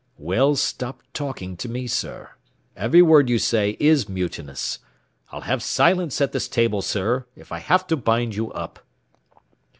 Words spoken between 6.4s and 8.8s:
table, sir, if I have to bind you up."